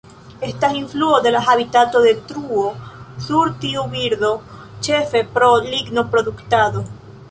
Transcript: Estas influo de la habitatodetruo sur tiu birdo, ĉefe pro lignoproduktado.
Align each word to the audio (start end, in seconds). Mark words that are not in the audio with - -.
Estas 0.41 0.73
influo 0.77 1.19
de 1.25 1.33
la 1.35 1.41
habitatodetruo 1.51 2.65
sur 3.27 3.53
tiu 3.65 3.87
birdo, 3.95 4.35
ĉefe 4.89 5.27
pro 5.37 5.55
lignoproduktado. 5.71 6.89